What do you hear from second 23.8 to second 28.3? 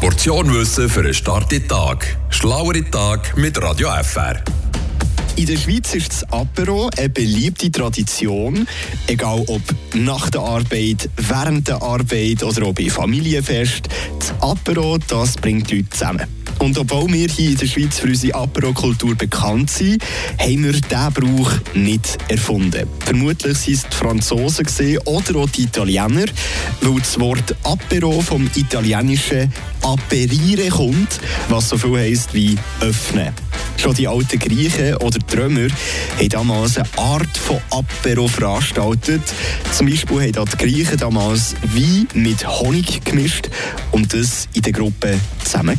die Franzosen oder auch die Italiener, weil das Wort Apero